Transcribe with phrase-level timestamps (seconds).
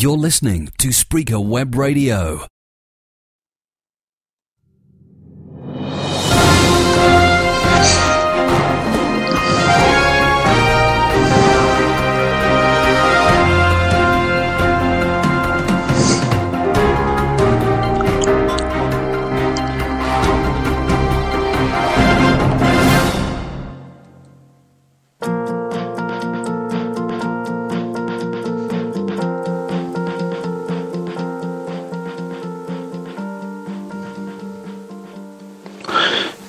[0.00, 2.46] You're listening to Spreaker Web Radio.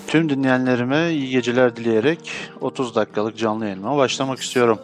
[0.09, 2.31] Tüm dinleyenlerime iyi geceler dileyerek
[2.61, 4.79] 30 dakikalık canlı yayınıma başlamak istiyorum.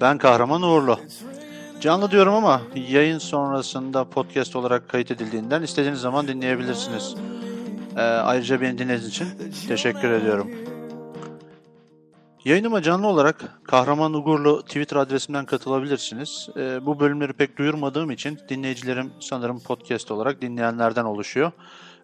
[0.00, 0.98] Ben Kahraman Uğurlu.
[1.80, 7.14] Canlı diyorum ama yayın sonrasında podcast olarak kayıt edildiğinden istediğiniz zaman dinleyebilirsiniz.
[7.96, 9.26] Ee, ayrıca beni dinlediğiniz için
[9.68, 10.50] teşekkür ediyorum.
[12.44, 16.48] Yayınıma canlı olarak Kahraman Uğurlu Twitter adresimden katılabilirsiniz.
[16.56, 21.52] Ee, bu bölümleri pek duyurmadığım için dinleyicilerim sanırım podcast olarak dinleyenlerden oluşuyor.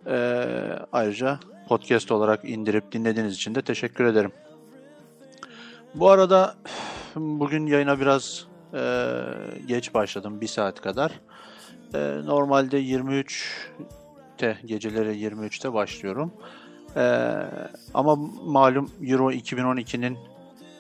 [0.07, 0.45] Ee,
[0.93, 4.33] ayrıca podcast olarak indirip dinlediğiniz için de teşekkür ederim.
[5.95, 6.55] Bu arada
[7.17, 8.81] bugün yayına biraz e,
[9.67, 10.41] geç başladım.
[10.41, 11.21] Bir saat kadar.
[11.95, 16.33] E, normalde 23'te geceleri 23'te başlıyorum.
[16.97, 17.35] E,
[17.95, 20.19] ama malum Euro 2012'nin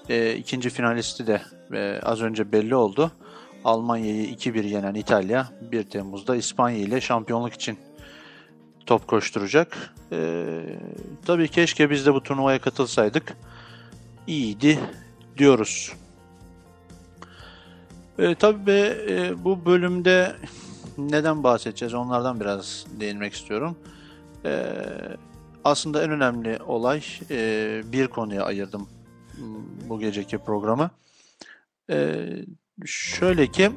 [0.09, 3.13] e, ikinci finalisti de e, az önce belli oldu.
[3.65, 7.79] Almanya'yı 2-1 yenen İtalya 1 Temmuz'da İspanya ile şampiyonluk için
[8.89, 9.95] top koşturacak.
[10.13, 10.61] Ee,
[11.27, 13.37] tabii keşke biz de bu turnuvaya katılsaydık.
[14.27, 14.79] İyiydi
[15.39, 15.93] diyoruz.
[18.19, 18.71] Ee, tabii
[19.09, 20.37] e, bu bölümde
[20.99, 23.77] neden bahsedeceğiz onlardan biraz değinmek istiyorum.
[24.45, 24.75] Ee,
[25.65, 28.89] aslında en önemli olay e, bir konuya ayırdım
[29.89, 30.91] bu geceki programı.
[31.91, 32.27] Ee,
[32.87, 33.71] şöyle ki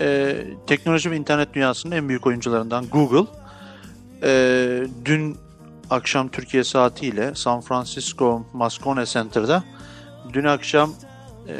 [0.00, 3.39] e, teknoloji ve internet dünyasının en büyük oyuncularından Google
[4.22, 5.36] e, dün
[5.90, 9.64] akşam Türkiye saatiyle San Francisco Moscone Center'da
[10.32, 10.94] dün akşam
[11.48, 11.54] e,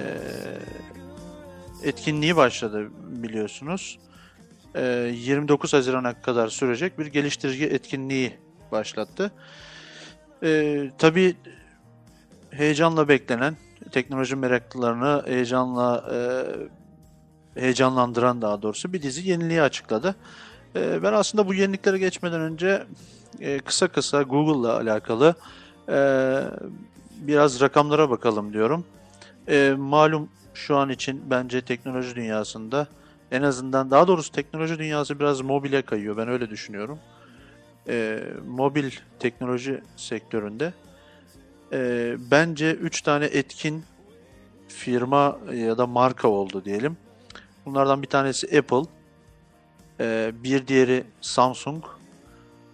[1.83, 3.99] etkinliği başladı biliyorsunuz.
[4.75, 8.39] E, 29 Haziran'a kadar sürecek bir geliştirici etkinliği
[8.73, 9.33] başlattı.
[10.43, 11.37] E, tabii
[12.51, 13.57] heyecanla beklenen
[13.93, 16.21] teknoloji meraklılarını heyecanla e,
[17.61, 20.17] heyecanlandıran daha doğrusu bir dizi yeniliği açıkladı.
[20.77, 22.83] Ee, ben aslında bu yeniliklere geçmeden önce
[23.41, 25.35] e, kısa kısa Google'la alakalı
[25.89, 25.99] e,
[27.17, 28.85] biraz rakamlara bakalım diyorum.
[29.49, 32.87] E, malum şu an için bence teknoloji dünyasında
[33.31, 36.17] en azından daha doğrusu teknoloji dünyası biraz mobile kayıyor.
[36.17, 36.99] Ben öyle düşünüyorum.
[38.47, 40.73] mobil teknoloji sektöründe
[42.31, 43.85] bence 3 tane etkin
[44.69, 46.97] firma ya da marka oldu diyelim.
[47.67, 49.00] Bunlardan bir tanesi Apple,
[50.01, 51.85] ee, bir diğeri Samsung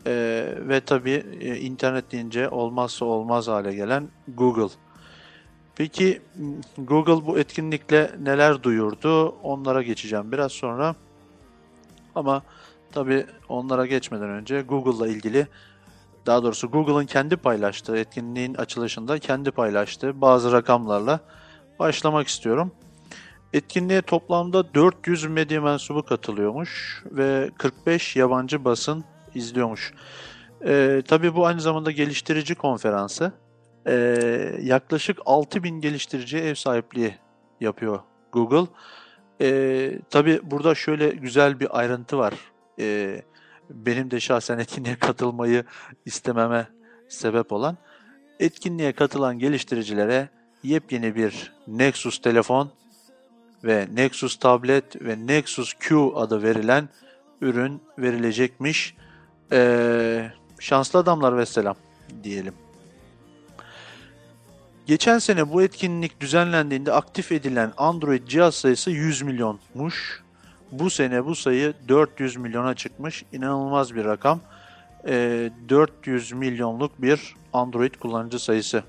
[0.07, 1.11] ee, ve tabi
[1.41, 4.75] e, internet deyince olmazsa olmaz hale gelen Google.
[5.77, 6.23] Peki
[6.79, 9.29] Google bu etkinlikle neler duyurdu?
[9.43, 10.95] Onlara geçeceğim biraz sonra.
[12.15, 12.43] Ama
[12.93, 15.47] tabi onlara geçmeden önce Google'la ilgili
[16.27, 21.21] daha doğrusu Google'ın kendi paylaştığı etkinliğin açılışında kendi paylaştığı bazı rakamlarla
[21.79, 22.73] başlamak istiyorum.
[23.57, 29.93] Etkinliğe toplamda 400 medya mensubu katılıyormuş ve 45 yabancı basın izliyormuş.
[30.67, 33.33] Ee, tabii bu aynı zamanda geliştirici konferansı.
[33.87, 37.15] Ee, yaklaşık 6000 geliştiriciye ev sahipliği
[37.61, 38.01] yapıyor
[38.33, 38.71] Google.
[39.41, 42.35] Ee, tabii burada şöyle güzel bir ayrıntı var.
[42.81, 43.23] Ee,
[43.71, 45.65] benim de şahsen etkinliğe katılmayı
[46.05, 46.69] istememe
[47.09, 47.77] sebep olan.
[48.41, 50.29] Etkinliğe katılan geliştiricilere
[50.63, 52.71] yepyeni bir Nexus telefon
[53.65, 56.89] ve Nexus tablet ve Nexus Q adı verilen
[57.41, 58.95] ürün verilecekmiş.
[59.53, 60.31] Ee,
[60.61, 61.77] şanslı adamlar ve selam
[62.25, 62.55] diyelim.
[64.87, 70.23] Geçen sene bu etkinlik düzenlendiğinde aktif edilen Android cihaz sayısı 100 milyonmuş.
[70.73, 73.25] Bu sene bu sayı 400 milyona çıkmış.
[73.33, 74.41] İnanılmaz bir rakam.
[75.09, 78.83] E, 400 milyonluk bir Android kullanıcı sayısı.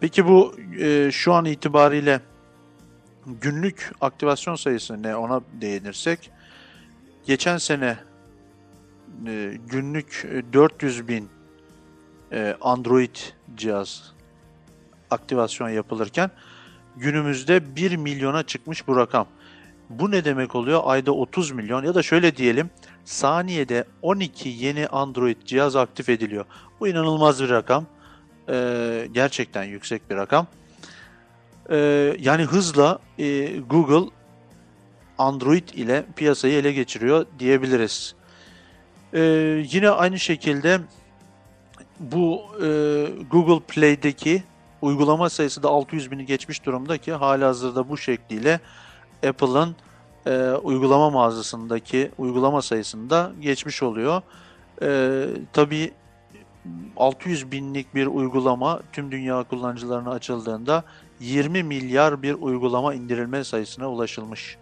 [0.00, 2.20] Peki bu e, şu an itibariyle
[3.26, 6.30] günlük aktivasyon sayısı ne ona değinirsek
[7.26, 7.98] geçen sene
[9.26, 11.28] e, günlük 400 e, bin
[12.32, 13.16] e, Android
[13.56, 14.12] cihaz
[15.10, 16.30] aktivasyon yapılırken
[16.96, 19.26] günümüzde 1 milyona çıkmış bu rakam.
[19.90, 20.80] Bu ne demek oluyor?
[20.84, 22.70] Ayda 30 milyon ya da şöyle diyelim
[23.04, 26.44] saniyede 12 yeni Android cihaz aktif ediliyor.
[26.80, 27.86] Bu inanılmaz bir rakam.
[28.48, 30.46] Ee, gerçekten yüksek bir rakam.
[31.70, 34.10] Ee, yani hızla e, Google
[35.18, 38.14] Android ile piyasayı ele geçiriyor diyebiliriz.
[39.14, 39.20] E,
[39.70, 40.80] yine aynı şekilde
[42.00, 42.66] bu e,
[43.30, 44.42] Google Play'deki
[44.82, 48.60] uygulama sayısı da 600 bini geçmiş durumda ki hala hazırda bu şekliyle
[49.28, 49.76] Apple'ın
[50.26, 54.22] e, uygulama mağazasındaki uygulama sayısında geçmiş oluyor.
[54.82, 55.92] E, tabii
[56.96, 60.84] 600 binlik bir uygulama tüm dünya kullanıcılarına açıldığında
[61.22, 64.58] 20 milyar bir uygulama indirilme sayısına ulaşılmış.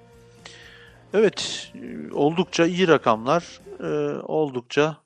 [1.15, 1.73] Evet,
[2.13, 4.97] oldukça iyi rakamlar, e, oldukça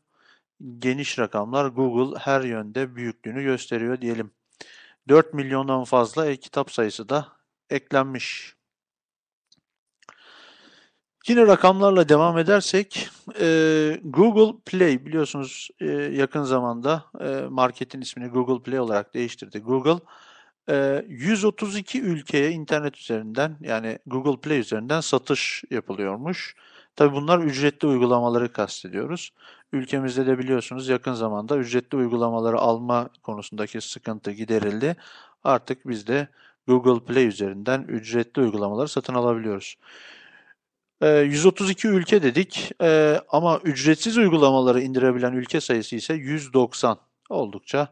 [0.78, 1.66] geniş rakamlar.
[1.66, 4.30] Google her yönde büyüklüğünü gösteriyor diyelim.
[5.08, 7.28] 4 milyondan fazla e-kitap sayısı da
[7.70, 8.54] eklenmiş.
[11.28, 13.08] Yine rakamlarla devam edersek
[13.40, 17.04] e, Google Play biliyorsunuz e, yakın zamanda
[17.50, 19.58] marketin ismini Google Play olarak değiştirdi.
[19.58, 20.00] Google
[20.68, 26.56] 132 ülkeye internet üzerinden yani Google Play üzerinden satış yapılıyormuş.
[26.96, 29.32] Tabi bunlar ücretli uygulamaları kastediyoruz.
[29.72, 34.96] Ülkemizde de biliyorsunuz yakın zamanda ücretli uygulamaları alma konusundaki sıkıntı giderildi.
[35.44, 36.28] Artık biz de
[36.66, 39.76] Google Play üzerinden ücretli uygulamaları satın alabiliyoruz.
[41.02, 46.98] 132 ee, ülke dedik ee, ama ücretsiz uygulamaları indirebilen ülke sayısı ise 190.
[47.28, 47.88] Oldukça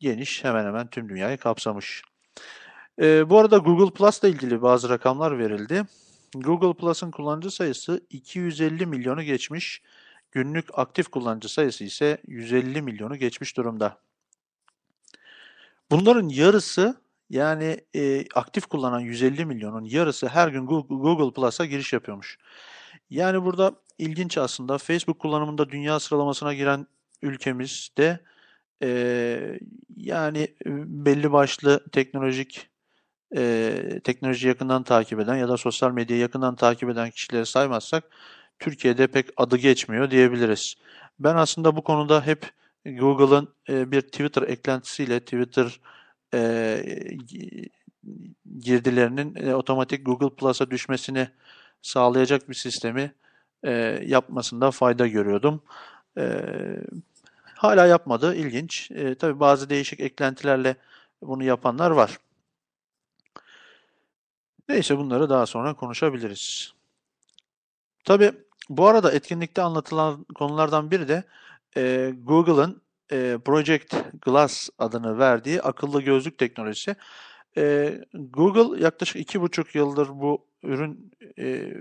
[0.00, 2.02] geniş, hemen hemen tüm dünyayı kapsamış.
[3.00, 5.84] Ee, bu arada Google Plus ile ilgili bazı rakamlar verildi.
[6.34, 9.82] Google Plus'ın kullanıcı sayısı 250 milyonu geçmiş.
[10.32, 13.98] Günlük aktif kullanıcı sayısı ise 150 milyonu geçmiş durumda.
[15.90, 17.00] Bunların yarısı
[17.30, 22.38] yani e, aktif kullanan 150 milyonun yarısı her gün Google Plus'a giriş yapıyormuş.
[23.10, 26.86] Yani burada ilginç aslında Facebook kullanımında dünya sıralamasına giren
[27.22, 28.20] ülkemizde
[28.82, 29.58] e,
[29.96, 30.48] yani
[30.86, 32.70] belli başlı teknolojik
[33.36, 38.04] e, teknoloji yakından takip eden ya da sosyal medyayı yakından takip eden kişileri saymazsak
[38.58, 40.74] Türkiye'de pek adı geçmiyor diyebiliriz.
[41.18, 42.50] Ben aslında bu konuda hep
[42.86, 45.80] Google'ın e, bir Twitter eklentisiyle Twitter
[46.34, 46.82] e,
[48.60, 51.28] girdilerinin e, otomatik Google Plus'a düşmesini
[51.82, 53.12] sağlayacak bir sistemi
[53.64, 53.72] e,
[54.06, 55.62] yapmasında fayda görüyordum.
[56.18, 56.44] E,
[57.60, 58.90] hala yapmadı, ilginç.
[58.90, 60.76] E, tabii bazı değişik eklentilerle
[61.22, 62.18] bunu yapanlar var.
[64.68, 66.72] Neyse bunları daha sonra konuşabiliriz.
[68.04, 68.32] Tabii
[68.68, 71.24] bu arada etkinlikte anlatılan konulardan biri de
[71.76, 76.96] e, Google'ın e, Project Glass adını verdiği akıllı gözlük teknolojisi.
[77.56, 81.74] E, Google yaklaşık iki buçuk yıldır bu ürün e,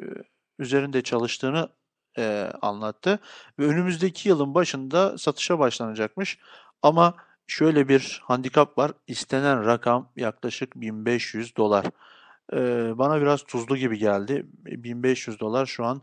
[0.60, 1.70] üzerinde çalıştığını
[2.20, 3.20] e, anlattı
[3.60, 6.40] ve önümüzdeki yılın başında satışa başlanacakmış.
[6.82, 7.16] Ama
[7.48, 8.92] şöyle bir handikap var.
[9.08, 11.86] İstenen rakam yaklaşık 1500 dolar.
[12.54, 12.58] E,
[12.98, 14.46] bana biraz tuzlu gibi geldi.
[14.66, 16.02] 1500 dolar şu an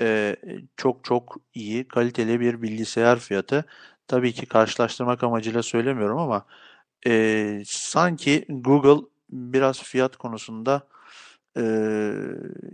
[0.00, 0.36] e,
[0.76, 3.64] çok çok iyi, kaliteli bir bilgisayar fiyatı.
[4.08, 6.46] Tabii ki karşılaştırmak amacıyla söylemiyorum ama
[7.06, 10.88] e, sanki Google biraz fiyat konusunda
[11.58, 11.62] e,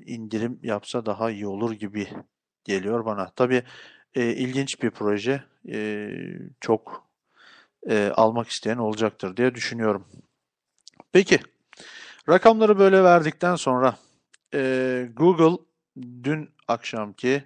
[0.07, 2.09] indirim yapsa daha iyi olur gibi
[2.65, 3.31] geliyor bana.
[3.37, 3.63] Tabii
[4.15, 5.45] e, ilginç bir proje.
[5.69, 6.11] E,
[6.61, 7.09] çok
[7.89, 10.07] e, almak isteyen olacaktır diye düşünüyorum.
[11.13, 11.41] Peki,
[12.29, 13.97] rakamları böyle verdikten sonra
[14.55, 15.65] e, Google
[16.25, 17.45] dün akşamki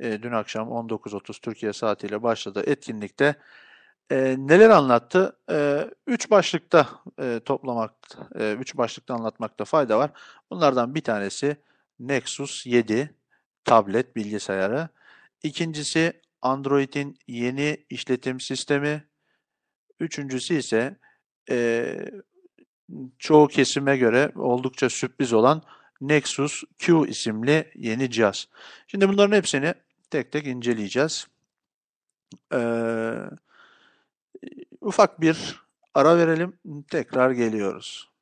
[0.00, 3.34] e, dün akşam 19.30 Türkiye saatiyle başladı etkinlikte
[4.10, 5.36] e, neler anlattı?
[5.50, 6.88] E, üç başlıkta
[7.18, 7.94] e, toplamak,
[8.34, 10.10] e, üç başlıkta anlatmakta fayda var.
[10.50, 11.56] Bunlardan bir tanesi
[12.00, 13.14] Nexus 7
[13.64, 14.88] tablet bilgisayarı.
[15.42, 19.04] İkincisi Android'in yeni işletim sistemi.
[20.00, 20.96] Üçüncüsü ise
[21.50, 21.96] e,
[23.18, 25.62] çoğu kesime göre oldukça sürpriz olan
[26.00, 28.48] Nexus Q isimli yeni cihaz.
[28.86, 29.74] Şimdi bunların hepsini
[30.10, 31.26] tek tek inceleyeceğiz.
[32.52, 33.14] Ee,
[34.80, 35.60] ufak bir
[35.94, 36.58] ara verelim.
[36.90, 38.13] Tekrar geliyoruz.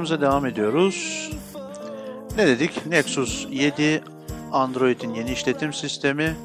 [0.00, 1.30] Yayınımıza devam ediyoruz.
[2.36, 2.86] Ne dedik?
[2.86, 4.02] Nexus 7
[4.52, 6.36] Android'in yeni işletim sistemi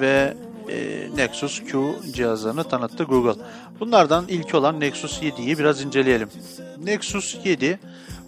[0.00, 0.34] ve
[0.68, 3.42] e, Nexus Q cihazlarını tanıttı Google.
[3.80, 6.28] Bunlardan ilk olan Nexus 7'yi biraz inceleyelim.
[6.84, 7.78] Nexus 7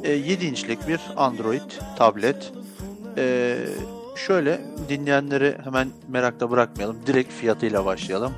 [0.02, 2.52] e, 7 inçlik bir Android tablet.
[3.16, 3.56] E,
[4.16, 6.96] şöyle dinleyenleri hemen merakla bırakmayalım.
[7.06, 8.32] Direkt fiyatıyla başlayalım.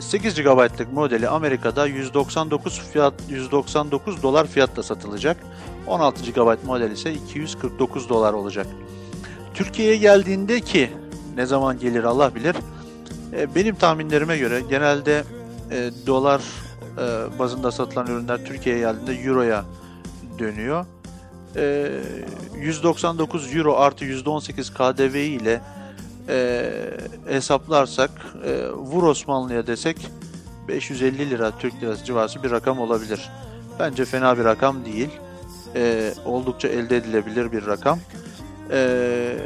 [0.00, 5.36] 8 ee, GB'lık modeli Amerika'da 199 fiyat 199 dolar fiyatla satılacak.
[5.86, 8.66] 16 GB model ise 249 dolar olacak.
[9.54, 10.90] Türkiye'ye geldiğinde ki
[11.36, 12.56] ne zaman gelir Allah bilir.
[13.32, 15.24] E, benim tahminlerime göre genelde
[15.70, 16.40] e, dolar
[16.98, 19.64] e, bazında satılan ürünler Türkiye'ye geldiğinde euroya
[20.38, 20.86] dönüyor.
[22.56, 25.60] 199 euro artı %18 KDV ile
[26.30, 26.72] e,
[27.26, 28.10] hesaplarsak
[28.44, 29.96] e, vur Osmanlı'ya desek
[30.68, 33.30] 550 lira Türk lirası civarı bir rakam olabilir.
[33.78, 35.10] Bence fena bir rakam değil.
[35.74, 37.98] E, oldukça elde edilebilir bir rakam.
[38.70, 39.36] E,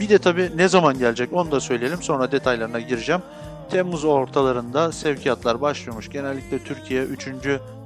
[0.00, 3.22] bir de tabi ne zaman gelecek onu da söyleyelim sonra detaylarına gireceğim.
[3.70, 6.10] Temmuz ortalarında sevkiyatlar başlıyormuş.
[6.10, 7.28] Genellikle Türkiye 3.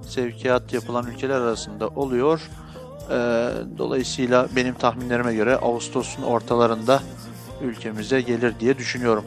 [0.09, 2.41] sevkiyat yapılan ülkeler arasında oluyor.
[3.11, 3.15] E,
[3.79, 7.03] dolayısıyla benim tahminlerime göre Ağustos'un ortalarında
[7.63, 9.25] ülkemize gelir diye düşünüyorum.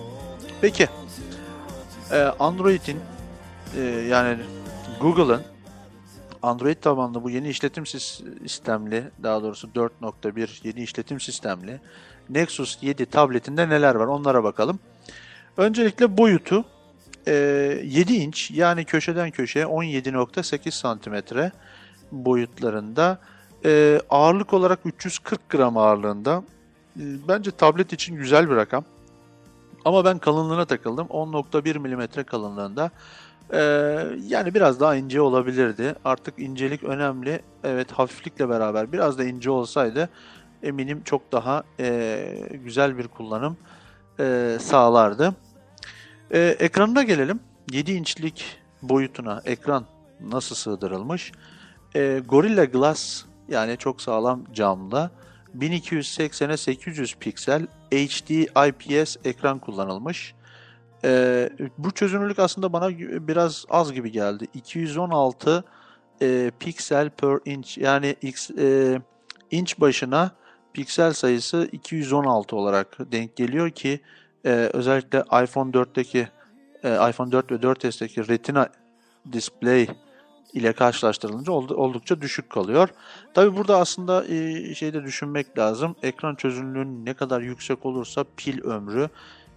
[0.62, 0.88] Peki
[2.12, 3.00] e, Android'in
[3.78, 4.38] e, yani
[5.02, 5.42] Google'ın
[6.42, 11.80] Android tabanlı bu yeni işletim sistemli daha doğrusu 4.1 yeni işletim sistemli
[12.30, 14.80] Nexus 7 tabletinde neler var onlara bakalım.
[15.58, 16.66] Öncelikle boyutu
[17.28, 21.52] 7 inç yani köşeden köşeye 17.8 santimetre
[22.12, 23.20] boyutlarında.
[24.10, 26.44] ağırlık olarak 340 gram ağırlığında
[27.28, 28.84] bence tablet için güzel bir rakam.
[29.86, 31.08] Ama ben kalınlığına takıldım.
[31.08, 32.92] 10.1 mm kalınlığında.
[33.54, 33.60] Ee,
[34.28, 35.96] yani biraz daha ince olabilirdi.
[36.06, 37.42] Artık incelik önemli.
[37.64, 40.10] Evet hafiflikle beraber biraz da ince olsaydı
[40.64, 43.58] eminim çok daha e, güzel bir kullanım
[44.20, 45.36] e, sağlardı.
[46.32, 47.40] E, ekranına gelelim.
[47.72, 49.86] 7 inçlik boyutuna ekran
[50.22, 51.32] nasıl sığdırılmış?
[51.96, 55.12] E, Gorilla Glass yani çok sağlam camla
[55.60, 58.30] 1280'e 800 piksel HD
[58.68, 60.34] IPS ekran kullanılmış.
[61.04, 62.90] Ee, bu çözünürlük aslında bana
[63.28, 64.48] biraz az gibi geldi.
[64.54, 65.64] 216
[66.22, 69.00] e, piksel per inch yani x e,
[69.52, 70.32] inç başına
[70.74, 74.00] piksel sayısı 216 olarak denk geliyor ki
[74.46, 76.28] e, özellikle iPhone 4'teki
[76.84, 78.70] e, iPhone 4 ve 4s'teki Retina
[79.32, 79.88] display
[80.58, 82.90] ile karşılaştırılınca oldukça düşük kalıyor.
[83.34, 85.96] Tabi burada aslında e, şeyde düşünmek lazım.
[86.04, 89.10] Ekran çözünürlüğün ne kadar yüksek olursa pil ömrü,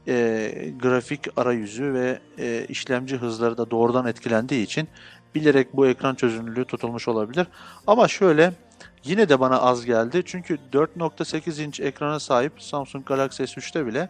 [0.09, 4.89] e, grafik arayüzü ve e, işlemci hızları da doğrudan etkilendiği için
[5.35, 7.47] bilerek bu ekran çözünürlüğü tutulmuş olabilir.
[7.87, 8.53] Ama şöyle
[9.05, 10.23] yine de bana az geldi.
[10.27, 14.09] Çünkü 4.8 inç ekrana sahip Samsung Galaxy S3'te bile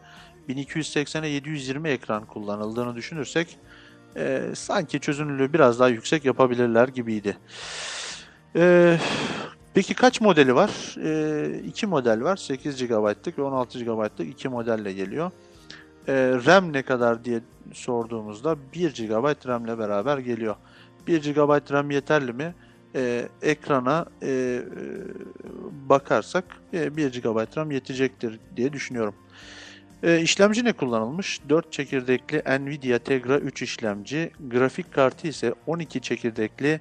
[0.49, 3.59] 1280'e 720 ekran kullanıldığını düşünürsek
[4.17, 7.37] e, sanki çözünürlüğü biraz daha yüksek yapabilirler gibiydi.
[8.57, 8.97] E,
[9.75, 10.97] peki kaç modeli var?
[11.05, 12.37] E, iki model var.
[12.37, 15.31] 8 GB'lık ve 16 GB'lık iki modelle geliyor.
[16.09, 16.12] E,
[16.47, 17.40] RAM ne kadar diye
[17.73, 20.57] sorduğumuzda 1 GB RAM ile beraber geliyor.
[21.07, 22.55] 1 GB RAM yeterli mi?
[22.95, 24.62] E, ekrana e,
[25.88, 29.14] bakarsak e, 1 GB RAM yetecektir diye düşünüyorum.
[30.02, 31.40] E, işlemci ne kullanılmış?
[31.49, 36.80] 4 çekirdekli Nvidia Tegra 3 işlemci, grafik kartı ise 12 çekirdekli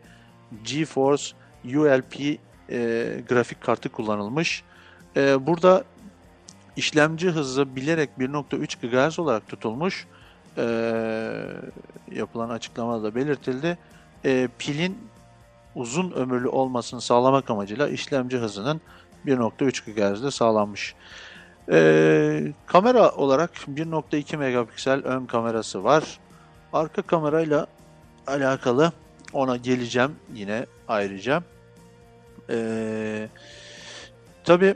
[0.64, 1.24] GeForce
[1.66, 2.38] ULP e,
[3.30, 4.64] grafik kartı kullanılmış.
[5.18, 5.84] E, burada
[6.76, 10.08] işlemci hızı bilerek 1.3 GHz olarak tutulmuş.
[10.58, 10.64] E,
[12.12, 13.78] yapılan açıklamada da belirtildi.
[14.26, 14.98] E, pilin
[15.76, 18.82] uzun ömürlü olmasını sağlamak amacıyla işlemci hızının
[19.26, 20.96] 1.3 GHz'de sağlanmış.
[21.72, 26.20] Ee, kamera olarak 1.2 megapiksel ön kamerası var.
[26.74, 27.68] Arka kamerayla
[28.28, 28.92] alakalı
[29.34, 31.44] ona geleceğim yine ayrıca.
[32.50, 33.30] Ee,
[34.44, 34.76] Tabi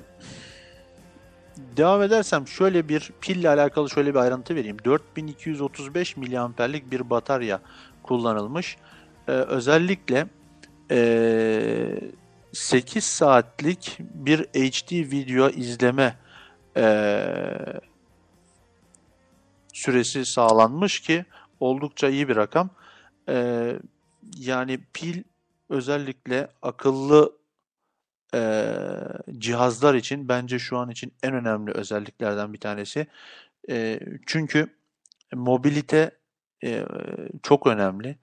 [1.78, 4.78] devam edersem şöyle bir pille alakalı şöyle bir ayrıntı vereyim.
[4.86, 7.60] 4235 miliamperlik bir batarya
[8.04, 8.78] kullanılmış.
[9.28, 10.28] Ee, özellikle
[10.92, 12.00] e,
[12.54, 16.16] 8 saatlik bir HD video izleme
[16.78, 16.86] e,
[19.74, 21.26] süresi sağlanmış ki
[21.60, 22.70] oldukça iyi bir rakam.
[23.30, 23.68] E,
[24.38, 25.24] yani pil
[25.70, 27.34] özellikle akıllı
[28.36, 28.66] e,
[29.38, 33.08] cihazlar için bence şu an için en önemli özelliklerden bir tanesi.
[33.70, 34.68] E, çünkü
[35.34, 36.12] mobilite
[36.64, 36.86] e,
[37.44, 38.16] çok önemli.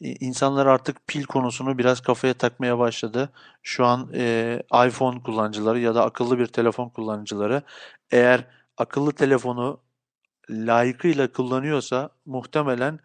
[0.00, 3.30] İnsanlar artık pil konusunu biraz kafaya takmaya başladı.
[3.62, 7.62] Şu an e, iPhone kullanıcıları ya da akıllı bir telefon kullanıcıları
[8.10, 8.44] eğer
[8.76, 9.80] akıllı telefonu
[10.50, 13.00] layıkıyla kullanıyorsa muhtemelen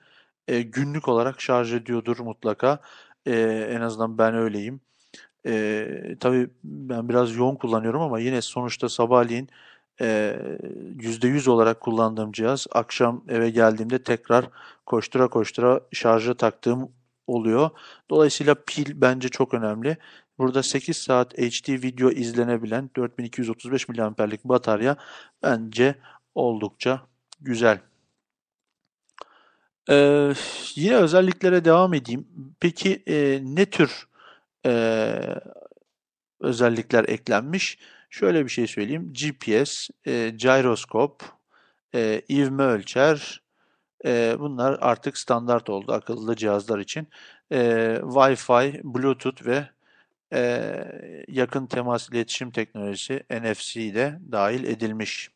[0.47, 2.79] e, günlük olarak şarj ediyordur mutlaka.
[3.25, 3.33] E,
[3.71, 4.81] en azından ben öyleyim.
[5.47, 9.49] E, tabii ben biraz yoğun kullanıyorum ama yine sonuçta sabahleyin
[10.01, 14.45] %100 olarak kullandığım cihaz akşam eve geldiğimde tekrar
[14.85, 16.91] koştura koştura şarja taktığım
[17.27, 17.69] oluyor.
[18.09, 19.97] Dolayısıyla pil bence çok önemli.
[20.37, 24.95] Burada 8 saat HD video izlenebilen 4235 mAh'lik batarya
[25.43, 25.95] bence
[26.35, 27.01] oldukça
[27.41, 27.79] güzel.
[29.89, 30.33] Ee,
[30.75, 32.27] yine özelliklere devam edeyim.
[32.59, 34.07] Peki e, ne tür
[34.65, 35.15] e,
[36.39, 37.77] özellikler eklenmiş?
[38.11, 39.13] Şöyle bir şey söyleyeyim.
[39.13, 41.23] GPS, e, gyroskop,
[41.95, 43.41] e, ivme ölçer,
[44.05, 47.07] e, bunlar artık standart oldu akıllı cihazlar için.
[47.51, 47.57] E,
[48.01, 49.69] Wi-Fi, Bluetooth ve
[50.33, 50.73] e,
[51.27, 55.29] yakın temas iletişim teknolojisi NFC de dahil edilmiş.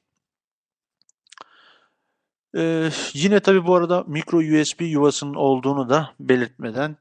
[2.58, 6.96] Ee, yine tabi bu arada micro USB yuvasının olduğunu da belirtmeden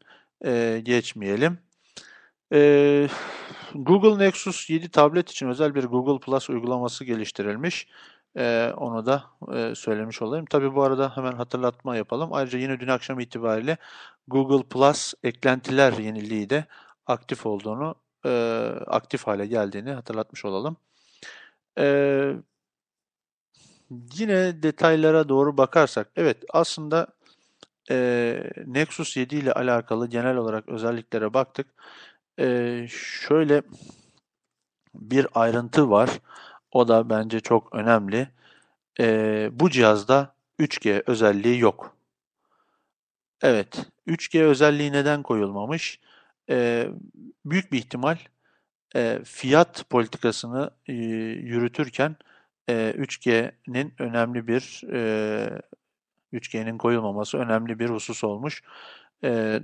[0.45, 1.59] e, geçmeyelim.
[2.52, 3.09] Ee,
[3.75, 7.88] Google Nexus 7 tablet için özel bir Google Plus uygulaması geliştirilmiş.
[8.37, 10.47] Ee, onu da e, söylemiş olayım.
[10.47, 12.33] Tabi bu arada hemen hatırlatma yapalım.
[12.33, 13.76] Ayrıca yine dün akşam itibariyle
[14.28, 16.64] Google Plus eklentiler yeniliği de
[17.07, 17.95] aktif olduğunu,
[18.26, 18.31] e,
[18.87, 20.76] aktif hale geldiğini hatırlatmış olalım.
[21.76, 22.37] Evet.
[24.19, 27.07] Yine detaylara doğru bakarsak, evet aslında
[27.90, 31.66] e, Nexus 7 ile alakalı genel olarak özelliklere baktık.
[32.41, 33.62] E, şöyle
[34.95, 36.11] bir ayrıntı var.
[36.73, 38.29] O da bence çok önemli.
[39.00, 41.97] E, bu cihazda 3G özelliği yok.
[43.43, 46.00] Evet, 3G özelliği neden koyulmamış?
[46.50, 46.88] E,
[47.44, 48.16] büyük bir ihtimal
[48.97, 52.16] e, fiyat politikasını e, yürütürken
[52.68, 54.83] 3G'nin önemli bir
[56.33, 58.62] 3G'nin koyulmaması önemli bir husus olmuş.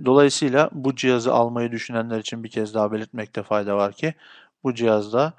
[0.04, 4.14] Dolayısıyla bu cihazı almayı düşünenler için bir kez daha belirtmekte fayda var ki
[4.64, 5.32] bu cihazda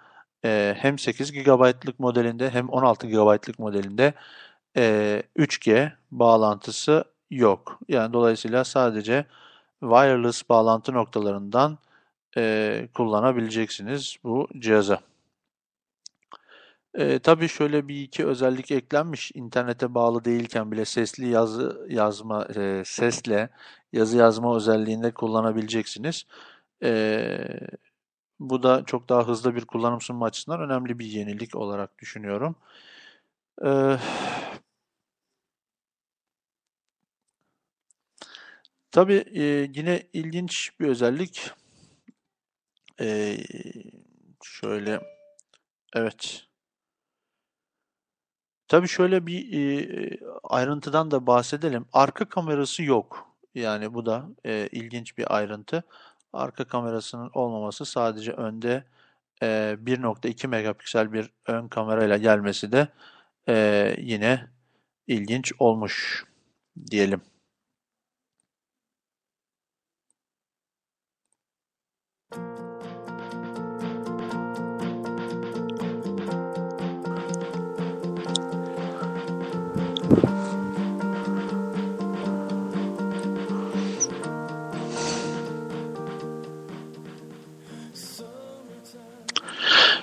[0.74, 4.14] hem 8 GB'lık modelinde hem 16 GB'lık modelinde
[4.76, 7.80] 3G bağlantısı yok.
[7.88, 9.26] Yani dolayısıyla sadece
[9.82, 11.78] wireless bağlantı noktalarından
[12.94, 15.00] kullanabileceksiniz bu cihazı.
[16.94, 19.32] E, tabii şöyle bir iki özellik eklenmiş.
[19.36, 23.50] İnternete bağlı değilken bile sesli yazı yazma, e, sesle
[23.94, 26.26] yazı yazma özelliğinde kullanabileceksiniz.
[26.84, 27.38] E,
[28.40, 32.56] bu da çok daha hızlı bir kullanım sunma açısından önemli bir yenilik olarak düşünüyorum.
[33.66, 33.98] E,
[38.92, 39.44] tabii e,
[39.76, 41.52] yine ilginç bir özellik.
[43.02, 43.38] E,
[44.44, 45.02] şöyle,
[45.96, 46.48] evet.
[48.68, 51.86] Tabii şöyle bir e, ayrıntıdan da bahsedelim.
[51.94, 53.31] Arka kamerası yok.
[53.56, 55.84] Yani bu da e, ilginç bir ayrıntı.
[56.34, 58.84] Arka kamerasının olmaması sadece önde
[59.44, 62.88] e, 1.2 megapiksel bir ön kamerayla gelmesi de
[63.50, 64.48] e, yine
[65.08, 66.26] ilginç olmuş
[66.92, 67.22] diyelim.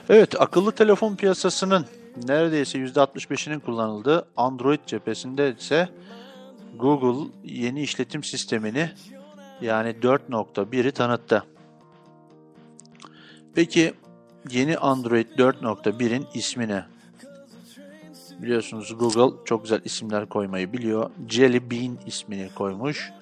[0.09, 1.87] Evet, akıllı telefon piyasasının
[2.29, 5.89] neredeyse %65'inin kullanıldığı Android cephesinde ise
[6.79, 8.91] Google yeni işletim sistemini
[9.61, 11.45] yani 4.1'i tanıttı.
[13.55, 13.95] Peki
[14.51, 16.85] yeni Android 4.1'in ismi ne?
[18.43, 21.11] Biliyorsunuz Google çok güzel isimler koymayı biliyor.
[21.29, 23.13] Jelly Bean ismini koymuş.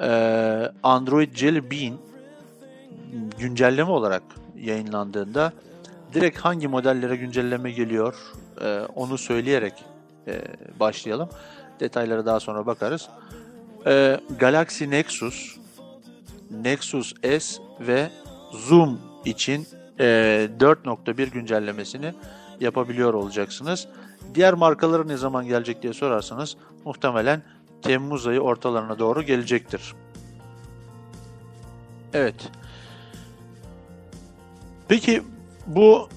[0.00, 1.98] Ee, Android Jelly Bean
[3.38, 4.22] güncelleme olarak
[4.56, 5.52] yayınlandığında
[6.14, 8.14] direkt hangi modellere güncelleme geliyor
[8.60, 9.74] e, onu söyleyerek
[10.28, 10.42] e,
[10.80, 11.28] başlayalım.
[11.80, 13.08] Detaylara daha sonra bakarız.
[13.86, 15.56] E, Galaxy Nexus,
[16.50, 18.10] Nexus S ve
[18.52, 19.66] Zoom için
[19.98, 22.14] e, 4.1 güncellemesini
[22.60, 23.88] yapabiliyor olacaksınız.
[24.34, 27.42] Diğer markaları ne zaman gelecek diye sorarsanız muhtemelen
[27.82, 29.94] Temmuz ayı ortalarına doğru gelecektir.
[32.14, 32.50] Evet.
[34.88, 35.22] Peki
[35.66, 36.08] bu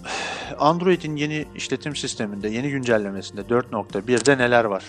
[0.59, 4.83] Android'in yeni işletim sisteminde, yeni güncellemesinde 4.1'de neler var?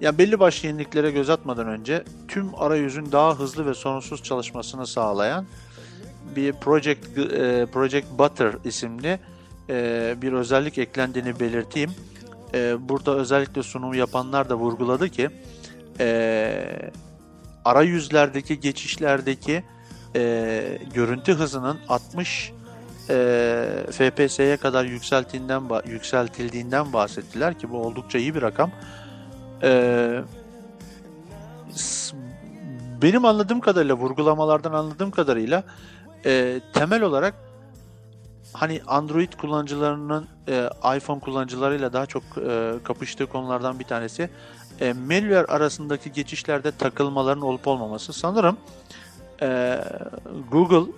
[0.00, 5.46] Ya belli başlı yeniliklere göz atmadan önce tüm arayüzün daha hızlı ve sorunsuz çalışmasını sağlayan
[6.36, 9.18] bir Project e, Project Butter isimli
[9.70, 11.90] e, bir özellik eklendiğini belirteyim.
[12.54, 15.30] E, burada özellikle sunum yapanlar da vurguladı ki
[17.64, 19.64] arayüzlerdeki geçişlerdeki
[20.94, 22.52] görüntü hızının 60
[23.10, 28.70] e, FPS'ye kadar yükseltildiğinden, yükseltildiğinden bahsettiler ki bu oldukça iyi bir rakam.
[29.62, 30.20] E,
[33.02, 35.64] benim anladığım kadarıyla, vurgulamalardan anladığım kadarıyla
[36.26, 37.34] e, temel olarak
[38.52, 44.30] hani Android kullanıcılarının e, iPhone kullanıcılarıyla daha çok e, kapıştığı konulardan bir tanesi
[44.80, 48.12] e, menüler arasındaki geçişlerde takılmaların olup olmaması.
[48.12, 48.56] Sanırım
[49.42, 49.80] e,
[50.50, 50.92] Google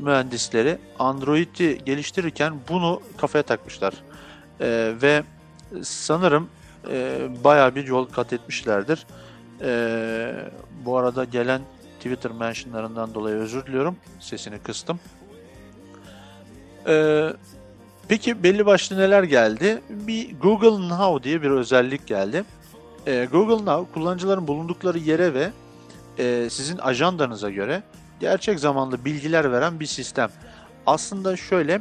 [0.00, 3.94] mühendisleri Android'i geliştirirken bunu kafaya takmışlar.
[4.60, 5.22] E, ve
[5.82, 6.48] sanırım
[6.90, 9.06] e, bayağı bir yol kat etmişlerdir.
[9.60, 10.32] E,
[10.84, 11.60] bu arada gelen
[11.96, 13.96] Twitter mentionlarından dolayı özür diliyorum.
[14.20, 15.00] Sesini kıstım.
[16.88, 17.32] Ee,
[18.08, 19.82] peki belli başlı neler geldi?
[19.90, 22.44] Bir Google Now diye bir özellik geldi.
[23.06, 25.50] Ee, Google Now kullanıcıların bulundukları yere ve
[26.18, 27.82] e, sizin ajandanıza göre
[28.20, 30.30] gerçek zamanlı bilgiler veren bir sistem.
[30.86, 31.80] Aslında şöyle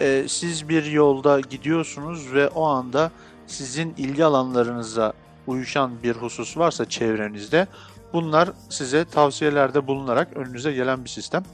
[0.00, 3.10] e, siz bir yolda gidiyorsunuz ve o anda
[3.46, 5.12] sizin ilgi alanlarınıza
[5.46, 7.66] uyuşan bir husus varsa çevrenizde
[8.12, 11.44] bunlar size tavsiyelerde bulunarak önünüze gelen bir sistem.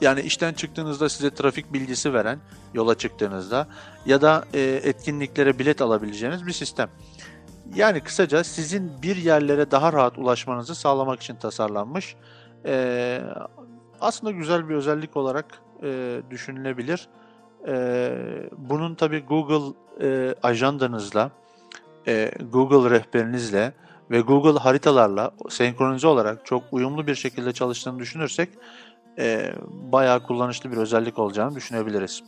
[0.00, 2.38] Yani işten çıktığınızda size trafik bilgisi veren
[2.74, 3.68] yola çıktığınızda
[4.06, 6.88] ya da e, etkinliklere bilet alabileceğiniz bir sistem.
[7.74, 12.16] Yani kısaca sizin bir yerlere daha rahat ulaşmanızı sağlamak için tasarlanmış.
[12.66, 13.20] E,
[14.00, 15.46] aslında güzel bir özellik olarak
[15.82, 17.08] e, düşünülebilir.
[17.68, 18.14] E,
[18.58, 21.30] bunun tabi Google e, ajandanızla,
[22.06, 23.72] e, Google rehberinizle
[24.10, 28.48] ve Google haritalarla senkronize olarak çok uyumlu bir şekilde çalıştığını düşünürsek
[29.18, 29.52] e,
[29.92, 32.22] bayağı kullanışlı bir özellik olacağını düşünebiliriz.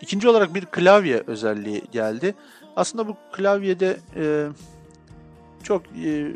[0.00, 2.34] İkinci olarak bir klavye özelliği geldi.
[2.76, 4.48] Aslında bu klavyede e,
[5.62, 6.32] çok e,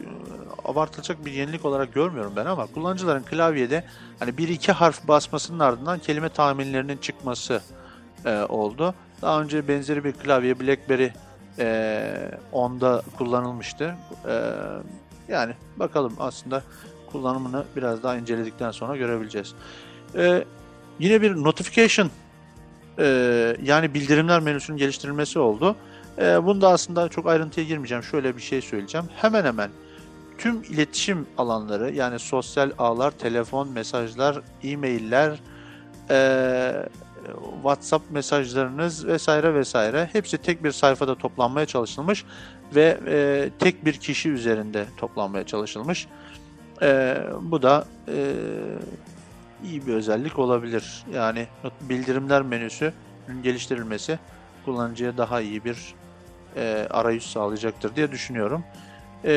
[0.64, 3.84] abartılacak bir yenilik olarak görmüyorum ben ama kullanıcıların klavyede
[4.18, 7.62] hani bir iki harf basmasının ardından kelime tahminlerinin çıkması
[8.24, 8.94] e, oldu.
[9.22, 11.10] Daha önce benzeri bir klavye BlackBerry
[11.58, 13.94] e, 10'da kullanılmıştı.
[14.28, 14.50] E,
[15.28, 16.62] yani bakalım aslında
[17.12, 19.54] kullanımını biraz daha inceledikten sonra görebileceğiz.
[20.14, 20.44] Ee,
[20.98, 22.10] yine bir notification
[22.98, 23.06] e,
[23.62, 25.76] yani bildirimler menüsünün geliştirilmesi oldu.
[26.18, 28.04] E, bunda aslında çok ayrıntıya girmeyeceğim.
[28.04, 29.06] Şöyle bir şey söyleyeceğim.
[29.16, 29.70] Hemen hemen
[30.38, 35.40] tüm iletişim alanları yani sosyal ağlar, telefon, mesajlar, e-mailler,
[36.10, 36.88] e,
[37.54, 42.24] WhatsApp mesajlarınız vesaire vesaire hepsi tek bir sayfada toplanmaya çalışılmış
[42.74, 46.06] ve e, tek bir kişi üzerinde toplanmaya çalışılmış.
[46.82, 48.34] E, bu da e,
[49.64, 51.04] iyi bir özellik olabilir.
[51.12, 51.46] Yani
[51.80, 52.92] bildirimler menüsü
[53.42, 54.18] geliştirilmesi
[54.64, 55.94] kullanıcıya daha iyi bir
[56.56, 58.64] e, arayüz sağlayacaktır diye düşünüyorum.
[59.24, 59.32] E,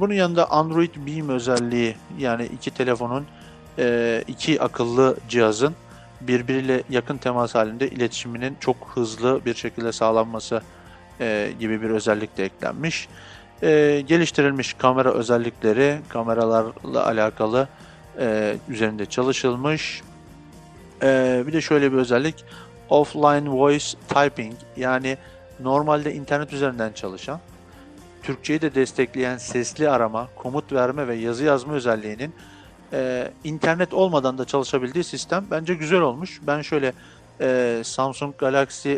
[0.00, 3.26] bunun yanında Android Beam özelliği yani iki telefonun
[3.78, 5.74] e, iki akıllı cihazın
[6.20, 10.62] birbiriyle yakın temas halinde iletişiminin çok hızlı bir şekilde sağlanması
[11.20, 13.08] e, gibi bir özellik de eklenmiş
[13.62, 17.68] e, geliştirilmiş kamera özellikleri, kameralarla alakalı
[18.18, 20.02] e, üzerinde çalışılmış.
[21.02, 22.44] E, bir de şöyle bir özellik,
[22.88, 25.16] offline voice typing yani
[25.64, 27.40] normalde internet üzerinden çalışan,
[28.22, 32.34] Türkçeyi de destekleyen sesli arama, komut verme ve yazı yazma özelliğinin
[32.92, 36.40] e, internet olmadan da çalışabildiği sistem bence güzel olmuş.
[36.46, 36.92] Ben şöyle
[37.40, 38.94] e, Samsung Galaxy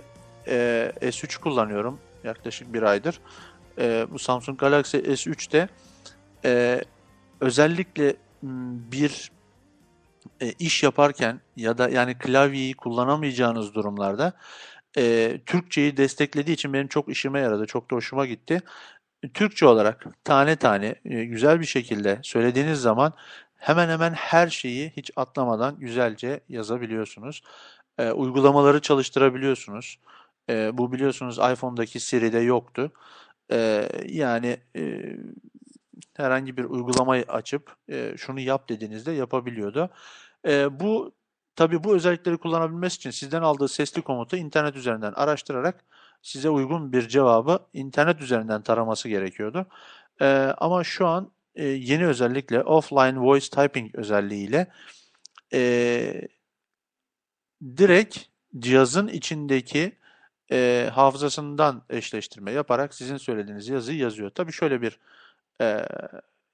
[0.47, 3.21] e, S3 kullanıyorum yaklaşık bir aydır
[3.79, 5.69] e, bu Samsung Galaxy S3'te
[6.45, 6.85] e,
[7.41, 8.17] özellikle
[8.93, 9.33] bir
[10.41, 14.33] e, iş yaparken ya da yani klavyeyi kullanamayacağınız durumlarda
[14.99, 17.67] e, Türkçeyi desteklediği için benim çok işime yaradı.
[17.67, 18.63] Çok da hoşuma gitti.
[19.35, 23.13] Türkçe olarak tane tane e, güzel bir şekilde söylediğiniz zaman
[23.57, 27.43] hemen hemen her şeyi hiç atlamadan güzelce yazabiliyorsunuz.
[27.99, 29.99] E, uygulamaları çalıştırabiliyorsunuz.
[30.51, 32.93] E, bu biliyorsunuz iPhone'daki Siri'de yoktu.
[33.53, 35.17] E, yani e,
[36.17, 39.91] herhangi bir uygulamayı açıp e, şunu yap dediğinizde yapabiliyordu.
[40.47, 41.13] E, bu
[41.57, 45.85] tabii bu özellikleri kullanabilmesi için sizden aldığı sesli komutu internet üzerinden araştırarak
[46.23, 49.67] size uygun bir cevabı internet üzerinden taraması gerekiyordu.
[50.21, 50.27] E,
[50.59, 54.73] ama şu an e, yeni özellikle offline voice typing özelliğiyle
[55.53, 56.29] e,
[57.77, 58.19] direkt
[58.59, 59.99] cihazın içindeki
[60.53, 64.31] e, hafızasından eşleştirme yaparak sizin söylediğiniz yazıyı yazıyor.
[64.31, 64.99] Tabii şöyle bir
[65.61, 65.87] e,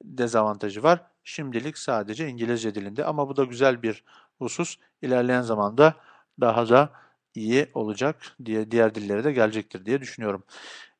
[0.04, 1.00] dezavantajı var.
[1.24, 4.04] Şimdilik sadece İngilizce dilinde ama bu da güzel bir
[4.40, 4.76] husus.
[5.03, 5.94] İlerleyen zamanda
[6.40, 6.92] daha da
[7.35, 10.44] iyi olacak diye diğer dillere de gelecektir diye düşünüyorum.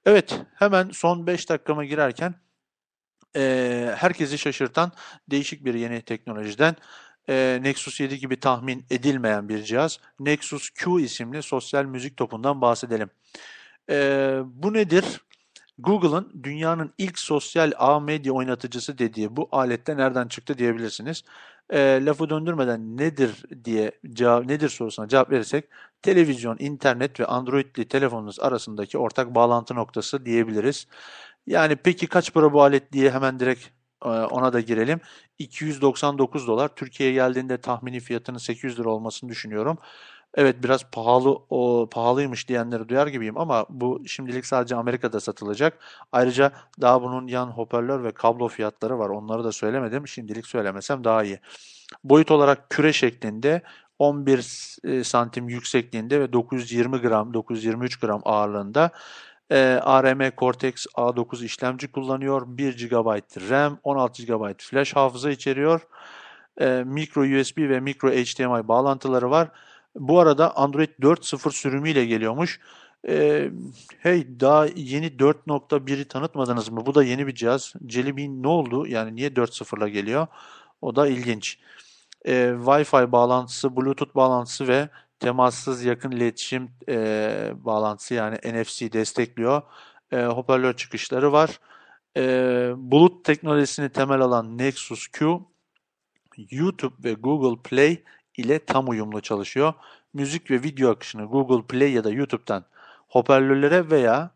[0.05, 2.35] Evet hemen son 5 dakikama girerken
[3.37, 4.93] e, herkesi şaşırtan
[5.31, 6.77] değişik bir yeni teknolojiden
[7.29, 13.11] e, Nexus 7 gibi tahmin edilmeyen bir cihaz Nexus Q isimli sosyal müzik topundan bahsedelim.
[13.91, 15.05] E, bu nedir?
[15.79, 21.25] Google'ın dünyanın ilk sosyal ağ medya oynatıcısı dediği bu alette nereden çıktı diyebilirsiniz.
[21.73, 25.65] E, lafı döndürmeden nedir diye cevap, nedir sorusuna cevap verirsek
[26.03, 30.87] televizyon, internet ve Android'li telefonunuz arasındaki ortak bağlantı noktası diyebiliriz.
[31.47, 33.67] Yani peki kaç para bu alet diye hemen direkt
[34.05, 35.01] e, ona da girelim.
[35.39, 36.69] 299 dolar.
[36.77, 39.79] Türkiye'ye geldiğinde tahmini fiyatının 800 lira olmasını düşünüyorum.
[40.35, 45.79] Evet biraz pahalı o pahalıymış diyenleri duyar gibiyim ama bu şimdilik sadece Amerika'da satılacak.
[46.13, 49.09] Ayrıca daha bunun yan hoparlör ve kablo fiyatları var.
[49.09, 50.09] Onları da söylemedim.
[50.09, 51.41] Şimdilik söylemesem daha iyi.
[52.05, 53.63] Boyut olarak küre şeklinde
[53.99, 58.91] 11 e, santim yüksekliğinde ve 920 gram, 923 gram ağırlığında
[59.51, 62.43] e, ARM Cortex A9 işlemci kullanıyor.
[62.47, 65.81] 1 GB RAM, 16 GB flash hafıza içeriyor.
[66.61, 69.49] E, micro USB ve micro HDMI bağlantıları var.
[69.95, 72.61] Bu arada Android 4.0 sürümüyle geliyormuş.
[73.09, 73.51] Ee,
[73.99, 76.87] hey daha yeni 4.1'i tanıtmadınız mı?
[76.87, 77.75] Bu da yeni bir cihaz.
[77.89, 78.87] Jelly Bean ne oldu?
[78.87, 80.27] Yani niye 4.0'la geliyor?
[80.81, 81.59] O da ilginç.
[82.25, 84.89] Ee, Wi-Fi bağlantısı, Bluetooth bağlantısı ve
[85.21, 89.63] temassız yakın iletişim e, bağlantısı yani NFC destekliyor.
[90.13, 91.61] E, hoparlör çıkışları var.
[92.17, 92.23] E,
[92.77, 95.41] bulut teknolojisini temel alan Nexus Q,
[96.51, 98.03] YouTube ve Google Play
[98.37, 99.73] ile tam uyumlu çalışıyor.
[100.15, 102.65] Müzik ve video akışını Google Play ya da YouTube'dan
[103.09, 104.31] hoparlörlere veya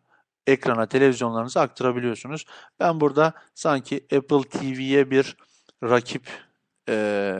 [0.46, 2.44] ekrana, televizyonlarınıza aktarabiliyorsunuz.
[2.80, 5.36] Ben burada sanki Apple TV'ye bir
[5.82, 6.28] rakip
[6.88, 7.36] e,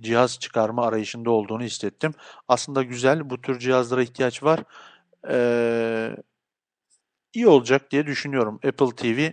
[0.00, 2.14] cihaz çıkarma arayışında olduğunu hissettim.
[2.48, 4.60] Aslında güzel, bu tür cihazlara ihtiyaç var.
[5.30, 6.16] E,
[7.34, 8.60] iyi olacak diye düşünüyorum.
[8.66, 9.30] Apple TV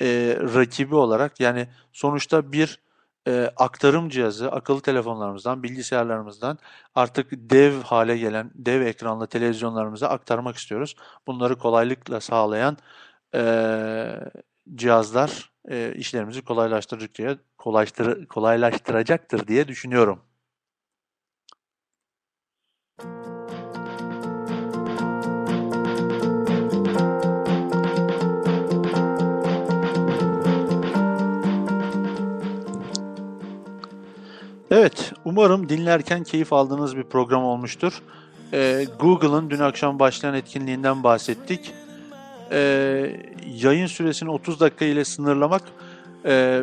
[0.00, 2.80] e, rakibi olarak yani sonuçta bir
[3.28, 6.58] e, aktarım cihazı akıllı telefonlarımızdan, bilgisayarlarımızdan
[6.94, 10.96] artık dev hale gelen dev ekranlı televizyonlarımıza aktarmak istiyoruz.
[11.26, 12.76] Bunları kolaylıkla sağlayan
[13.34, 13.40] e,
[14.74, 20.31] cihazlar e, işlerimizi kolaylaştıracak, kolaylaştır, kolaylaştıracaktır diye düşünüyorum.
[34.74, 38.02] Evet, umarım dinlerken keyif aldığınız bir program olmuştur.
[38.52, 41.72] Ee, Google'ın dün akşam başlayan etkinliğinden bahsettik.
[42.52, 43.20] Ee,
[43.54, 45.62] yayın süresini 30 dakika ile sınırlamak
[46.24, 46.62] e,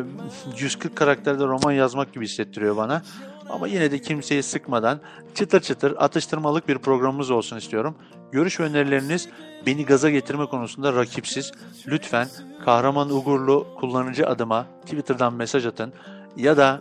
[0.58, 3.02] 140 karakterde roman yazmak gibi hissettiriyor bana.
[3.50, 5.00] Ama yine de kimseyi sıkmadan
[5.34, 7.94] çıtır çıtır atıştırmalık bir programımız olsun istiyorum.
[8.32, 9.28] Görüş ve önerileriniz
[9.66, 11.52] beni gaza getirme konusunda rakipsiz.
[11.86, 12.28] Lütfen
[12.64, 15.92] Kahraman Ugurlu kullanıcı adıma Twitter'dan mesaj atın
[16.36, 16.80] ya da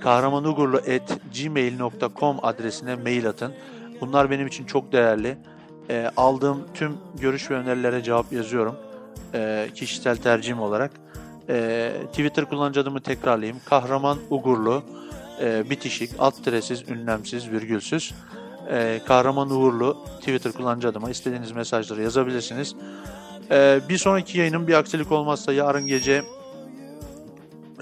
[0.00, 3.52] kahramanugurlu.gmail.com adresine mail atın.
[4.00, 5.38] Bunlar benim için çok değerli.
[5.90, 8.76] E, aldığım tüm görüş ve önerilere cevap yazıyorum.
[9.34, 10.90] E, kişisel tercihim olarak.
[11.48, 13.60] E, Twitter kullanıcı adımı tekrarlayayım.
[13.64, 14.82] Kahraman Ugurlu
[15.40, 18.14] e, bitişik, alt tiresiz, ünlemsiz, virgülsüz.
[18.70, 22.74] E, Kahraman Uğurlu Twitter kullanıcı adıma istediğiniz mesajları yazabilirsiniz.
[23.50, 26.22] E, bir sonraki yayının bir aksilik olmazsa yarın gece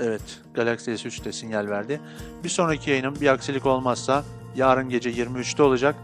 [0.00, 2.00] Evet, Galaxy S3'te sinyal verdi.
[2.44, 4.24] Bir sonraki yayınım bir aksilik olmazsa
[4.56, 5.96] yarın gece 23'te olacak.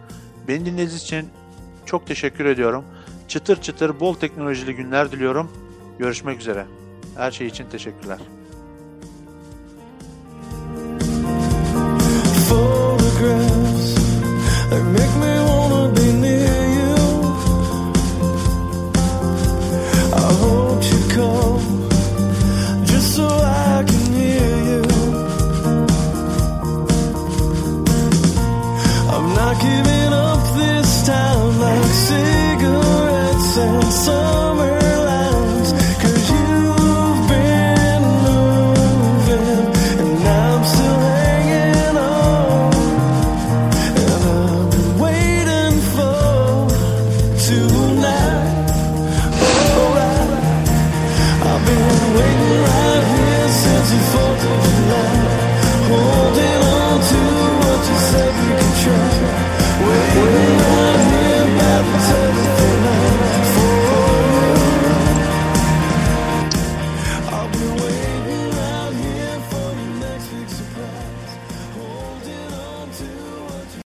[0.48, 1.28] Beni dinlediğiniz için
[1.86, 2.84] çok teşekkür ediyorum.
[3.28, 5.52] Çıtır çıtır bol teknolojili günler diliyorum.
[5.98, 6.66] Görüşmek üzere.
[7.16, 8.18] Her şey için teşekkürler.
[12.48, 13.96] Photographs
[14.70, 16.51] make me wanna be near